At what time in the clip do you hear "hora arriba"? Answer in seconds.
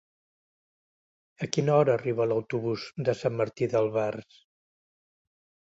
1.81-2.27